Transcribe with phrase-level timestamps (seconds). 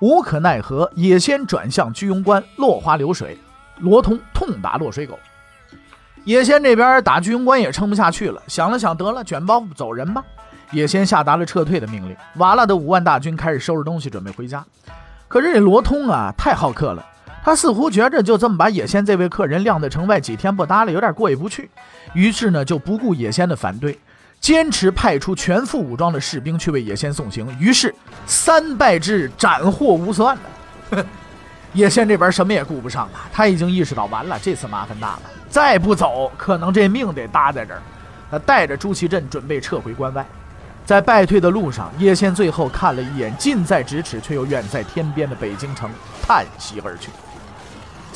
[0.00, 3.38] 无可奈何，野仙转向居庸关，落花流水，
[3.78, 5.18] 罗通痛打落水狗。
[6.24, 10.24] 野仙这边打居庸关也撑不下去了，想了想，得了，卷包袱走人吧。
[10.72, 14.64] 也先下达了撤退的命令，瓦剌的五万大军开始收拾东西准备回家。
[15.28, 17.06] 可是这罗通啊，太好客了，
[17.44, 21.70] 他似乎觉着就这么把野仙这位客人晾在城外几天不搭理，有点过意不去。
[22.14, 23.96] 于是呢，就不顾野仙的反对，
[24.40, 27.46] 坚持派出全副武装的士兵去为野仙送行。
[27.58, 27.94] 于是
[28.26, 30.36] 三败之斩获无算
[30.90, 31.04] 了。
[31.72, 37.82] 野仙这边什么也顾不上了，他已经意识到完了，这次麻烦大了，再不走，可能这命得搭在这儿。
[38.30, 40.24] 他带着朱祁镇准备撤回关外。
[40.86, 45.90] 在败退的路上，叶仙最后看了一眼近在咫尺却又远在天边的北京城，
[46.22, 47.10] 叹息而去。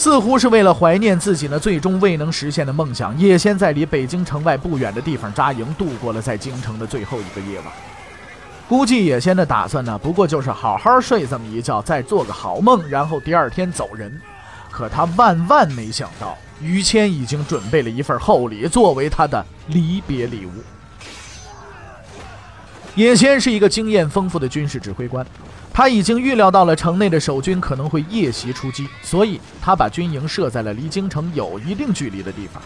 [0.01, 7.67] 似乎是为了怀念自己那最终未能实现的梦想，叶仙在离北京城外不远的地方扎营，度过了在京城的最后一个夜晚。
[8.67, 14.19] 估计叶仙的打算呢，不过就是好好睡这么一觉，再做个好梦，然后第二天走人。
[14.71, 20.53] 可他万万没想到，于谦已经准备了一份厚礼，作为他的离别礼物。
[22.96, 25.24] 野先是一个经验丰富的军事指挥官，
[25.72, 32.60] 他已经预料到了城内的守军可能会夜袭出击，所以他把军营设在了离京城有一定距离的地方。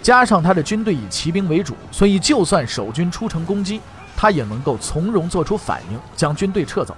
[0.00, 3.80] 加上他的军队以骑兵为主，所以就算守军出城攻击，
[4.16, 6.96] 他也能够从容做出反应，将军队撤走。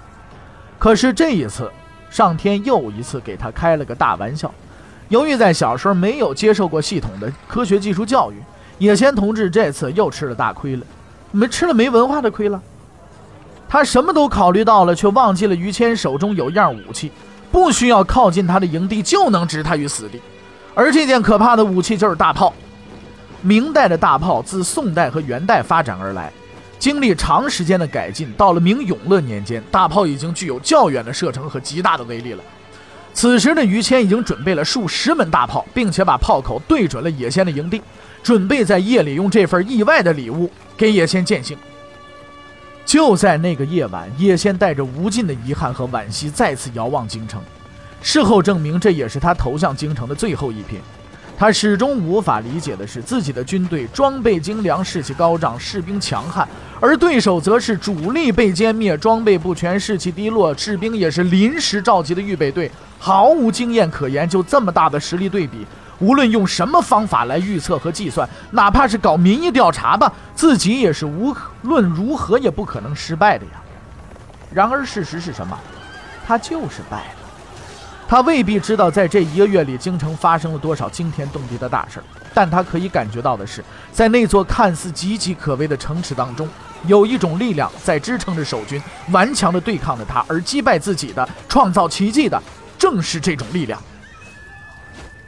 [0.77, 1.71] 可是这一次，
[2.11, 4.53] 上天又一次给他开了个大玩笑。
[5.09, 8.35] 由于在小时候没有接受过系统的科学技术教育，
[8.77, 10.85] 野先同志这次又吃了大亏了。
[11.31, 12.61] 没吃了没文化的亏了，
[13.67, 17.11] 他什么都考虑到了，却忘记了于谦手中有一样武器，
[17.51, 20.21] 不需要靠近他的营地就能置他于死地，
[20.73, 22.53] 而这件可怕的武器就是大炮。
[23.41, 26.31] 明代的大炮自宋代和元代发展而来，
[26.79, 32.43] 经历长时间的改进，到了明永乐年间，大炮已经具有较远的射程和极大的威力了。
[33.13, 37.81] 此时的于谦已经准备了数十门大炮，并且把炮口对准了野仙的营地，
[38.27, 40.51] 准备在夜里用这份意外的礼物。
[40.75, 41.57] 给野仙践行。
[42.85, 47.41] 就在那个夜晚，野仙带着无尽的遗憾和惋惜，再次遥望京城。
[48.01, 50.75] 事后证明，这也是他投向京城的最后一瞥。
[51.37, 56.45] 他始终无法理解的是，自己的军队装备精良，士气高涨，士兵强悍，
[56.81, 64.27] 而对手则是主力被歼灭，装备不全，士气低落，士兵也是临时召集的预备队，毫无经验可言。
[64.27, 65.65] 就这么大的实力对比。
[65.99, 73.51] 无论用什么方法来预测和计算，哪怕是搞民意调查吧，自己也是无论如何也不可能失败的呀。
[74.53, 75.57] 然而事实是什么？
[76.25, 77.27] 他就是败了。
[78.07, 82.03] 他未必知道在这一个月里京城发生了多少惊天动地的大事儿
[82.33, 86.47] 但他可以感觉到的是，在那座看似岌岌可危的城池当中，
[86.85, 88.81] 有一种力量在支撑着守军，
[89.11, 92.41] 顽强地对抗着他，而击败自己的、创造奇迹的，
[92.77, 93.81] 正是这种力量。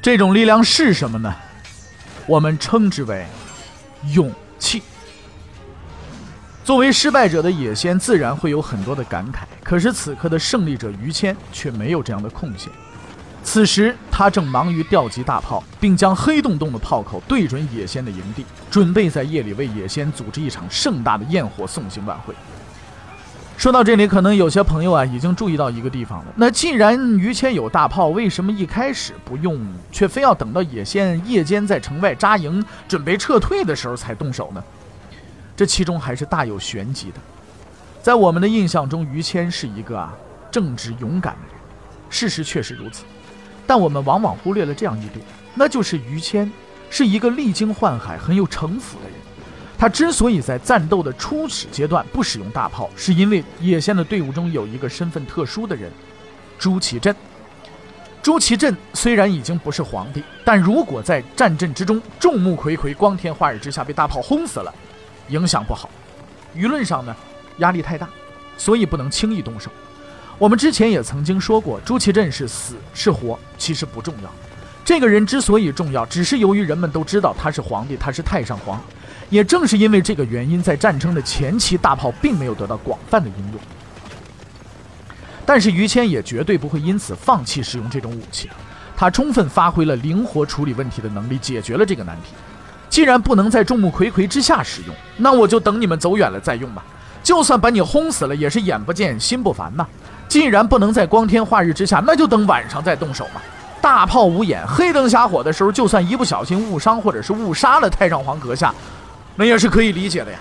[0.01, 1.35] 这种力量是什么呢？
[2.25, 3.25] 我们称之为
[4.13, 4.81] 勇气。
[6.63, 9.39] 作为失败者的野仙，自然会有很多的感慨。
[9.61, 12.71] 可是此刻的胜利者于谦却没有这样的空闲。
[13.43, 22.33] 此时他正忙于调集大炮，并将黑洞洞的炮口对准野仙的营地，准备在夜里为野仙组织一场盛大的焰火送行晚会。
[23.59, 26.31] 说到这里，可能有些朋友啊已经注意到一个地方了。
[26.37, 29.59] 那既然于谦有大炮，为什么一开始不用，
[29.91, 34.63] 却非要等到野仙夜间在城外扎营，准备撤退的时候才动手呢？
[35.57, 37.19] 这其中还是大有玄机的。
[38.01, 40.13] 在我们的印象中，于谦是一个啊
[40.49, 41.61] 正直勇敢的人，
[42.09, 43.03] 事实确实如此。
[43.67, 45.19] 但我们往往忽略了这样一点，
[45.53, 46.49] 那就是于谦
[46.89, 49.17] 是一个历经宦海、很有城府的人。
[49.79, 55.89] 他之所以在战斗的初始阶段不使用大炮，是因为野仙的队伍中有一个身份特殊的人——
[56.59, 57.15] 朱祁镇。
[58.21, 64.75] 朱祁镇虽然已经不是皇帝，但如果在战阵之中众目睽睽、光天化日之下被大炮轰死了，
[65.29, 65.89] 影响不好，
[66.53, 67.15] 舆论上呢
[67.59, 68.09] 压力太大，
[68.57, 69.71] 所以不能轻易动手。
[70.37, 74.29] 我们之前也曾经说过，朱祁镇是死是活其实不重要，
[74.83, 78.83] 这个人之所以重要，只是由于人们都知道他是皇帝，他是太上皇。
[79.29, 83.61] 也正是因为这个原因，在战争的前期，大炮并没有得到广泛的应用。
[85.45, 88.49] 但是于谦也绝对不会因此放弃使用这种武器。
[88.95, 92.33] 他充分发挥了灵活处理问题的能力，解决了这个难题。
[92.89, 96.83] 既然不能在众目睽睽之下使用，那我就等你们走远了再用吧。
[97.23, 99.87] 就算把你轰死了，也是眼不见心不烦呐。
[100.27, 103.41] 既然不能在光天化日之下，那就等晚上再动手嘛。
[103.81, 108.73] 大炮无眼，黑灯瞎火的时候，就算一不小心误伤或者是误杀了太上皇阁下，
[109.39, 110.37] 那也是可以理解的呀。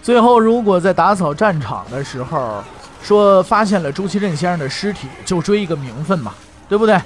[0.00, 2.62] 最后，如果在打扫战场的时候
[3.02, 6.32] 说发现了朱祁镇先生的尸体，就追一个名分嘛，
[6.68, 6.96] 对不对？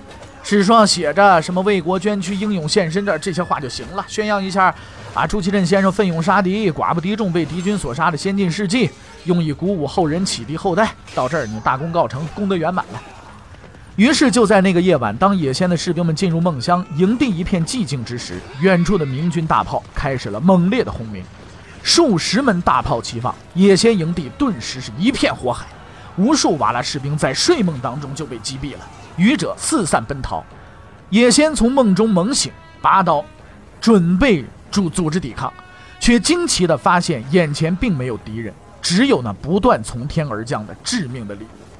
[0.42, 4.74] 史书上写着什么为国捐躯、英勇献身的这些话就行了，宣扬一下
[5.14, 8.90] 啊，朱祁镇先生奋勇杀敌、寡不敌众、被敌军所杀的先进事迹，
[9.24, 10.94] 用以鼓舞后人启迪后代。
[11.14, 13.00] 到这儿，你大功告成，功德圆满了。
[13.96, 21.22] 于是就在那个夜晚，当野仙的士兵们进入梦乡，营地一片寂静之时，远处的明军大炮开始了猛烈的轰鸣，
[21.82, 25.66] 数十门大炮齐放，野仙营地顿时是一片火海，
[26.16, 28.80] 无数瓦剌士兵在睡梦当中就被击毙了。
[29.18, 30.42] 愚者四散奔逃，
[31.10, 32.50] 也先从梦中猛醒，
[32.80, 33.22] 拔刀，
[33.78, 35.52] 准备组组织抵抗，
[36.00, 41.71] 却惊奇地发现眼前并没有敌人，只有那不断从天而降的致命的礼物。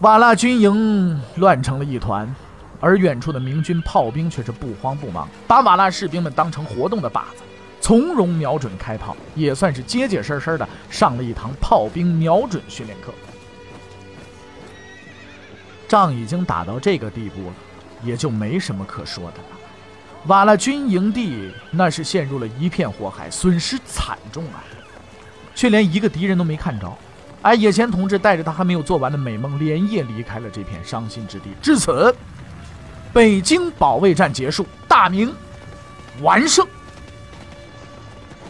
[0.00, 2.34] 瓦剌军营乱成了一团，
[2.80, 7.42] 而远处的明军炮兵却是不慌不忙，把瓦剌士兵们当成活动的靶子，
[7.82, 13.12] 从容瞄准开炮，也算是结结实实的上了一堂炮兵瞄准训练课。
[15.86, 17.54] 仗已经打到这个地步了，
[18.02, 19.58] 也就没什么可说的了。
[20.28, 24.64] 瓦剌军营地那是陷入了一片火海，损失惨重啊，
[25.54, 26.90] 却连一个敌人都没看着。
[27.42, 31.46] 而野田同志带着他还没有做完的美梦，连夜离开了这片伤心之地。
[31.62, 32.14] 至此，
[33.12, 35.34] 北京保卫战结束，大明
[36.20, 36.66] 完胜。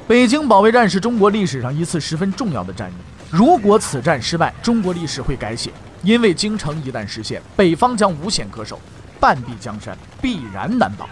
[0.09, 2.95] 北京保卫战是中国历史上一次十分重要的战役，
[3.31, 5.71] 如果此战失败，中国历史会改写。
[6.03, 8.81] 因为京城一旦失陷，北方将无险可守，
[9.21, 11.07] 半壁江山必然难保。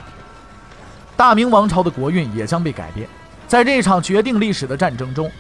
[1.15, 3.07] 大明王朝的国运也将被改变。
[3.47, 5.31] 在这场决定历史的战争中，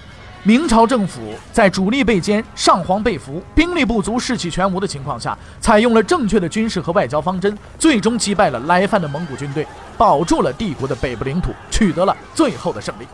[0.44, 9.67] 明朝政府在主力被歼、上皇被俘、兵力不足、士气全无的情况下，采用了正确的军事和外交方针，最终击败了来犯的蒙古军队，
[9.99, 13.06] 保住了帝国的北部领土，取得了最后的胜利。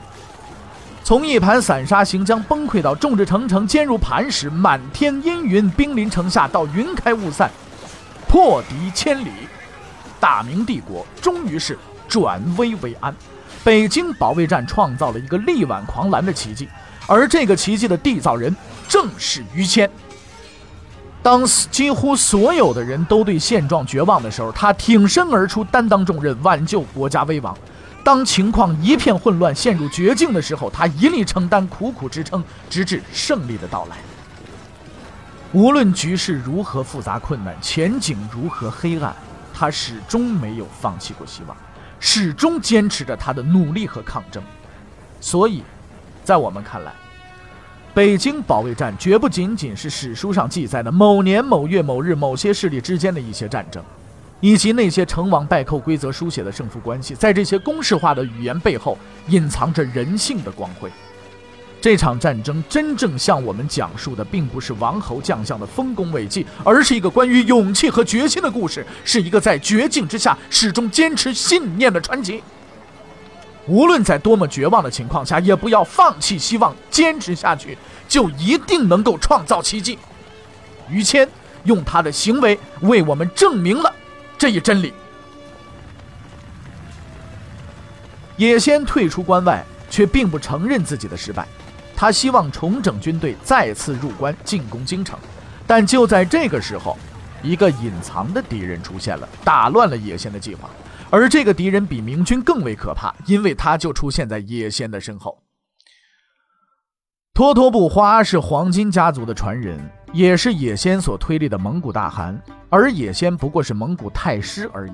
[1.03, 7.51] 从一盘散沙行将崩溃到众志成城坚如磐石，满天阴云兵临城下，到云开雾散，
[8.29, 9.31] 破敌千里，
[10.21, 13.15] 大明帝国终于是转危为安。
[13.63, 16.69] 北京保卫战创造了一个力挽狂澜的奇迹，
[17.07, 18.55] 而这个奇迹的缔造人
[18.89, 19.91] 正是于谦。
[21.23, 27.57] 当几乎所有的人都对现状绝望的时候，他挺身而出，担当重任，挽救国家危亡。
[28.05, 33.97] 当情况一片混乱、陷入绝境的时候，他一力承担、苦苦支撑，直至胜利的到来。
[35.53, 39.17] 无论局势如何复杂困难、前景如何黑暗，
[39.55, 41.57] 他始终没有放弃过希望，
[41.99, 44.43] 始终坚持着他的努力和抗争。
[45.21, 45.63] 所以，
[46.25, 46.93] 在我们看来，
[47.93, 53.81] 北京保卫战绝不仅仅是史书上记载的某年某月某日某些势力之间的一些战争。
[54.41, 58.99] 以及那些成王败寇规则书写的胜负关系，在这些公式化的语言背后，
[59.29, 60.91] 隐藏着人性的光辉。
[61.81, 72.43] 这场战争真正向我们讲述的，并不是王侯将相的丰功伟绩，而是一个关于勇气和决心的故事，是一个在绝境之下始终坚持信念的传奇。
[73.67, 79.99] 无论在多么绝望的情况下，也不要放弃希望，坚持下去，就一定能够创造奇迹。
[80.89, 81.27] 于谦
[81.65, 83.93] 用他的行为为我们证明了。
[84.37, 84.93] 这一真理，
[88.37, 91.47] 野先退出关外，却并不承认自己的失败。
[91.97, 95.19] 他希望重整军队，再次入关进攻京城。
[95.67, 96.99] 但就在这个时候，
[97.43, 100.69] 一个隐藏的敌人出现了，打乱了野先的计划。
[101.15, 105.41] 而这个敌人比明军更为可怕，因为他就出现在野仙的身后。
[107.33, 109.79] 托托不花是黄金家族的传人，
[110.13, 112.37] 也是野仙所推立的蒙古大汗。
[112.69, 114.93] 而野仙不过是蒙古太师而已，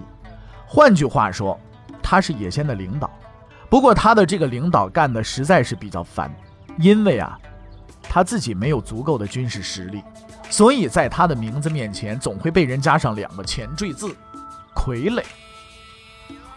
[0.67, 1.59] 换句话说，
[2.03, 3.11] 他是野仙的领导。
[3.71, 6.31] 不过他的这个领导干的实在是比较烦，
[6.79, 7.39] 因为啊，
[8.03, 10.03] 他自己没有足够的军事实力，
[10.50, 14.15] 所以在他的名字面前总会被人加上两个前缀字
[14.77, 15.25] “傀儡”。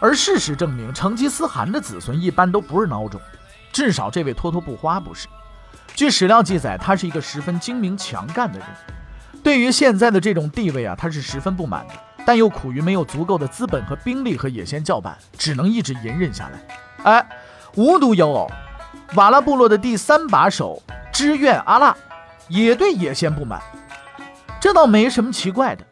[0.00, 3.20] 而事实证明，成吉思汗的子孙一般都不是孬种，
[3.72, 5.26] 至少这位托托不花不是。
[5.94, 8.68] 据史料记载，他是一个十分精明强干的人。
[9.42, 11.94] 对于现在的这种地位啊，他是十分不满的，
[12.26, 17.12] 但又苦于没有足够的资本和兵力和野先叫板，只能一直隐忍下来。
[17.12, 17.28] 哎，
[17.76, 18.50] 无独有偶，
[19.14, 20.82] 瓦剌部落的第三把手
[21.12, 21.96] 支院阿剌
[22.48, 23.60] 也对野先不满，
[24.60, 25.84] 这倒没什么奇怪的。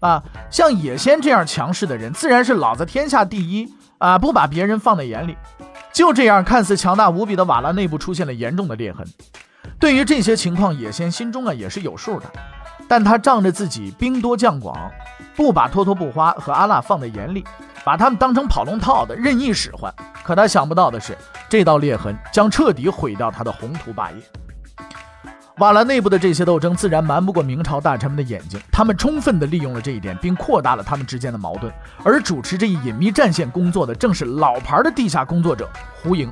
[0.00, 5.36] 啊，像野仙这样强势的人，自然是老子天下第一啊，不把别人放在眼里。
[5.92, 9.06] 就这样，看似强大无比的瓦拉内部出现了严重的裂痕。
[9.78, 12.26] 对于这些情况，野仙心中啊也是有数的，
[12.86, 14.76] 但他仗着自己兵多将广，
[15.34, 17.44] 不把托托布花和阿辣放在眼里，
[17.84, 19.92] 把他们当成跑龙套的任意使唤。
[20.22, 21.16] 可他想不到的是，
[21.48, 24.16] 这道裂痕将彻底毁掉他的宏图霸业。
[25.58, 31.72] 瓦剌内部的这些斗争自然瞒不过明朝大臣们的眼睛，他们充分地利用了这一点，并扩大了他们之间的矛盾。
[32.04, 35.66] 而主持这一隐秘战线工作的，正是老牌的地下工作者
[36.02, 36.30] 胡莹。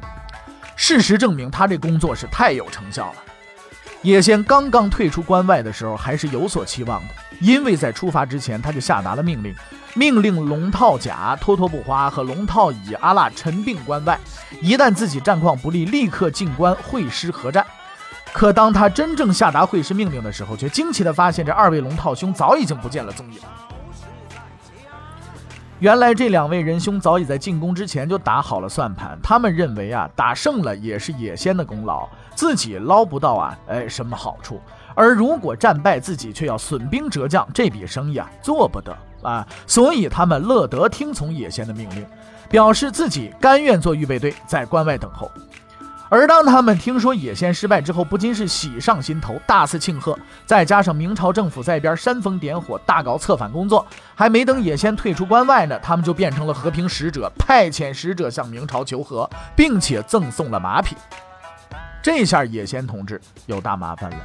[0.77, 3.15] 事实证明，他这工作是太有成效了。
[4.03, 9.55] 野仙刚刚退出关外的时候，还是有所期望的，因为在出发之前，他就下达了命令，
[9.95, 14.21] 命令龙套甲、托托布花和龙套乙、阿剌陈并关外，
[14.61, 17.65] 一旦自己战况不利，立刻进关会师合战。
[18.35, 23.39] 可当他真正下达会师命令的时候，却惊奇地发现，这二位龙套兄早已经不见了踪影。
[25.79, 34.61] 原来这两位仁兄早已在进攻之前就打好了算盘，他们认为啊，打胜了也是野仙的功劳，自己捞不到啊，哎，什么好处？
[34.97, 39.47] 而如果战败，自己却要损兵折将，这笔生意啊，做不得啊。
[39.65, 42.05] 所以他们乐得听从野仙的命令，
[42.51, 45.31] 表示自己甘愿做预备队，在关外等候。
[46.15, 50.17] 而当他们听说野仙失败之后，不禁是喜上心头，大肆庆贺。
[50.47, 60.95] 再加上明朝政府在边煽风点火，大搞策反工作，还没等野仙退出关外呢，他们就变成了和平使者，派遣使者向明朝求和，并且赠送了马匹。
[62.01, 64.17] 这下野仙同志有大麻烦了，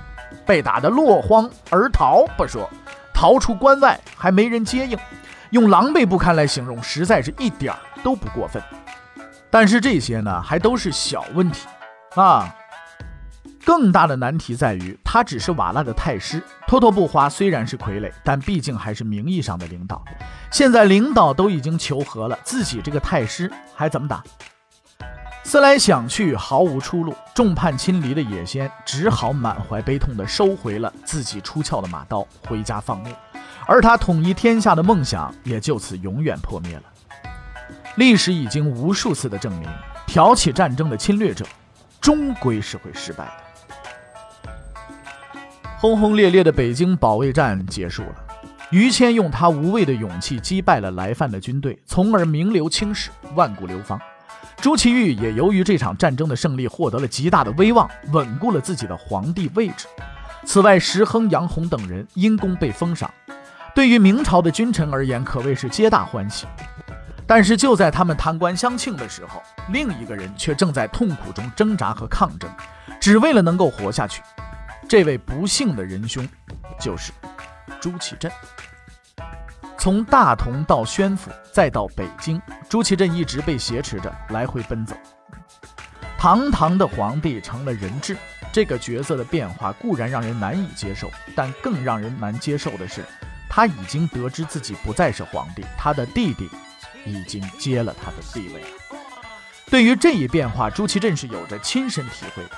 [0.46, 2.70] 被打得落荒而逃不说，
[3.12, 4.96] 逃出关外还没人接应，
[5.50, 8.62] 用狼狈不堪来形容，实在是一点儿都不过分。
[9.50, 11.66] 但是这些呢，还都是小问题。
[12.16, 12.56] 啊，
[13.64, 16.44] 更大的难题在于，他只是瓦剌的太师。
[16.68, 20.04] 托托布花虽然是傀儡，但毕竟还是名义上的领导。
[20.52, 24.24] 现在领导都已经求和了，自己这个太师还怎么打？
[25.44, 27.16] 思来想去，毫无出路。
[27.34, 33.10] 众叛亲离的野仙只好满怀悲痛地收回了自己出鞘的马刀，回家放牧。
[33.66, 36.84] 而他统一天下的梦想也就此永远破灭了。
[37.96, 39.68] 历史已经无数次的证明，
[40.06, 41.46] 挑起战争的侵略者。
[42.10, 43.34] 终归是会失败的。
[45.78, 48.16] 轰轰烈烈的北京保卫战结束了，
[48.72, 54.02] 于谦用他无畏的勇气击败了来犯的军队，从而名留青史，万古流芳。
[54.60, 59.86] 朱祁钰也由于这场战争的胜利，获得了极大的威望，稳固了自己的皇帝位置。
[60.46, 63.14] 此外，石亨、杨洪等人因功被封赏，
[63.76, 66.48] 对于明朝的君臣而言，可谓是皆大欢喜。
[67.30, 72.50] 但是就在他们贪官相庆的时候，另一个人却正在痛苦中挣扎和抗争，
[73.00, 74.24] 只为了能够活下去。
[74.88, 76.28] 这位不幸的仁兄，
[76.80, 77.14] 就是
[77.80, 78.32] 朱祁镇。
[79.78, 84.96] 从大同到宣府，再到北京，朱祁镇一直被挟持着来回奔走。
[86.18, 88.18] 堂堂的皇帝成了人质，
[88.52, 93.06] 这个角色的变化固然让人难以接受，但更让人难接受的是，
[93.48, 96.50] 他已经得知自己不再是皇帝，他的弟弟。
[97.06, 98.68] 已经接了他的地位了。
[99.70, 102.52] 对于这一变化，朱祁镇是有着亲身体会的。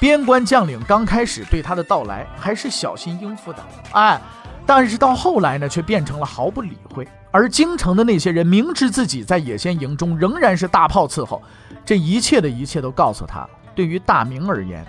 [0.00, 4.20] 边关将领刚开始对他的到来还是小心应付的，哎，
[4.64, 7.06] 但是到后来呢，却变成了毫不理会。
[7.30, 11.42] 而京城的那些人明知自己在野仙营中仍然是大炮伺候，
[11.84, 14.86] 这一切的一切都告诉他，对于大明而言，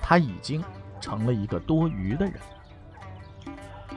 [0.00, 0.62] 他已经
[1.00, 2.34] 成了一个多余的人。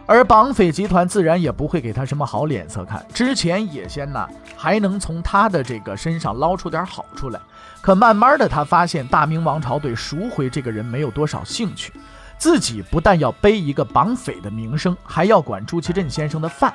[0.07, 3.05] 而绑匪集团自然也不会给他什么好脸色看。
[3.13, 7.39] 之前野仙呢还能从他的这个身上捞出点好处来，
[7.81, 11.93] 可慢慢的他发现大明王朝对赎回这个人没有多少兴趣。
[12.37, 16.73] 自己不但要背一个绑匪的名声，还要管朱祁镇先生的饭。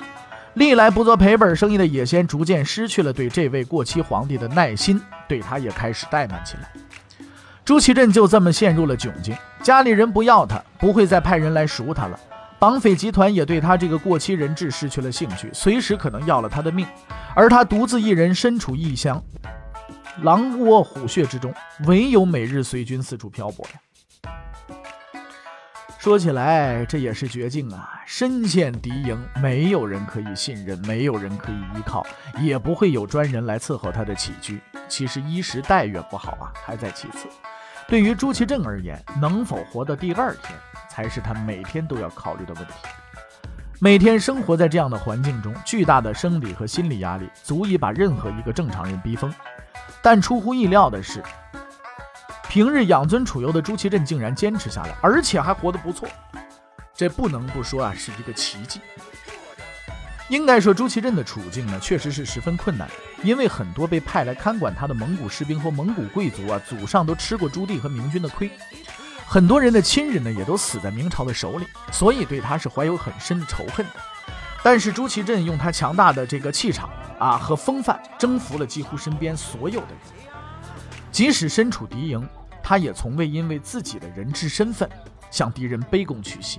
[0.54, 6.68] 历来不做赔本生意的野仙逐渐失去了对这位过期皇帝的耐心，对他也开始怠慢起来。
[7.64, 12.18] 朱祁镇就这么陷入了窘境，家里人不要他，不会再派人来赎他了。
[12.62, 16.86] 绑匪集团也对他这个过期人质失去了兴趣，随时可能要了他的命。
[17.34, 19.20] 而他独自一人身处异乡，
[20.22, 21.52] 狼窝虎穴之中，
[21.86, 24.38] 唯有每日随军四处漂泊呀。
[25.98, 28.00] 说起来，这也是绝境啊！
[28.06, 32.06] 身陷敌营，没有人可以信任，没有人可以依靠，
[32.40, 34.60] 也不会有专人来伺候他的起居。
[34.86, 37.26] 其实衣食待遇不好啊，还在其次。
[37.92, 40.58] 对于朱祁镇而言，能否活到第二天？
[40.88, 42.72] 才是他每天都要考虑的问题。
[43.80, 49.30] 每天生活在这样的环境中，巨大的生理和心理压力足以把任何一个正常人逼疯。
[50.00, 51.22] 但出乎意料的是，
[52.48, 56.08] 平日养尊处优的朱祁镇竟然坚持下来，而且还活得不错。
[56.94, 58.80] 这不能不说啊，是一个奇迹。
[60.32, 62.88] 应该说，朱祁镇的处境呢，确实是十分困难，
[63.22, 68.50] 因为很多被派来看管他的蒙古士兵和蒙古贵族啊，祖上都吃过朱棣和明军的亏，
[69.26, 73.92] 很多人的亲人呢，也都死在明朝的手里，所以对他是怀有很深的仇恨的。
[74.62, 80.32] 但是朱祁镇用他强大的这个气场啊和风范，征服了几乎身边所有的人，
[81.10, 82.26] 即使身处敌营，
[82.62, 84.88] 他也从未因为自己的人质身份
[85.30, 86.58] 向敌人卑躬屈膝，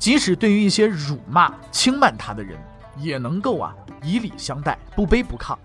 [0.00, 2.58] 即使对于一些辱骂轻慢他的人。
[2.96, 5.56] 也能够啊以礼相待，不卑不亢。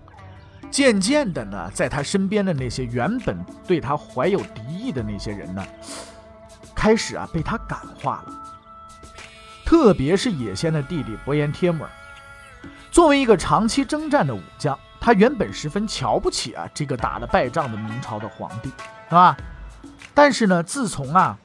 [0.72, 5.66] 渐渐的呢，在他身边的那些原本对他怀有敌意的那些人呢，
[6.76, 8.34] 开始啊被他感化了。
[9.66, 11.90] 特别是野仙的弟弟伯颜帖木儿，
[12.92, 18.70] 作为一个长期征战的武将，他原本十分瞧不起啊这个打了败仗的明朝的皇帝，
[19.10, 19.38] 是吧？
[20.14, 21.38] 但是呢，自从啊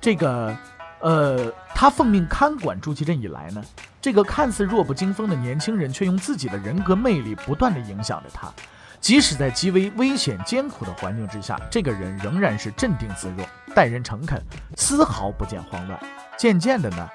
[0.00, 0.56] 这个
[1.00, 3.62] 呃他奉命看管朱祁镇以来呢。
[4.02, 8.52] 这个看似弱不禁风的年轻人，却用自己的人格魅力不断的影响着他。
[9.00, 14.42] 即使在极为危险艰苦的环境之下，这个人仍然是镇定自若，待人诚恳，
[14.76, 15.96] 丝毫不见慌乱。
[16.36, 17.08] 渐渐的呢，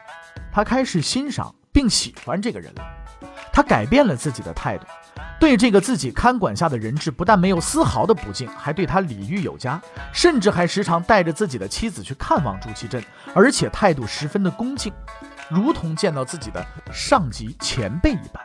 [0.49, 2.83] 他开始欣赏并喜欢这个人了。
[3.51, 4.87] 他改变了自己的态度，
[5.43, 9.77] 对这个自己看管下的人质，不但没有丝毫的不敬，还对他礼遇有加，
[10.13, 13.03] 甚至还时常带着自己的妻子去看望朱祁镇，
[13.35, 14.93] 而且态度十分的恭敬。
[15.49, 18.41] 如同见到自己的上级前辈一般，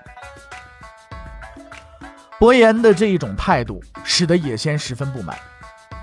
[2.36, 5.38] 伯颜的这一种态度使得野先十分不满。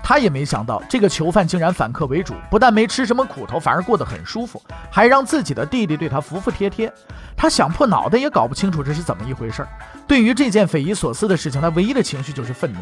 [0.08, 6.92] 他也没想到这个囚犯竟然反客为主，不但没吃什么苦头，反而过得很舒服，还让自己的弟弟对他服服帖帖。
[7.36, 9.68] 他想破脑袋也搞不清楚这是怎么一回事儿。
[10.06, 12.78] 对于这件匪夷所思的事情，他唯一的情绪就是愤怒。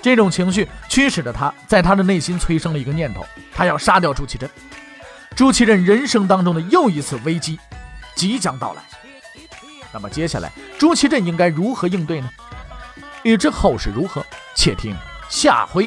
[0.00, 3.22] 这种情绪驱使着他在他的内心催生了一个念头：
[3.54, 4.48] 他要杀掉朱祁镇。
[5.36, 7.60] 朱祁镇人生当中的又一次危机
[8.14, 8.80] 即将到来，
[9.92, 12.30] 那么接下来朱祁镇应该如何应对呢？
[13.22, 14.96] 欲知后事如何，且听
[15.28, 15.86] 下回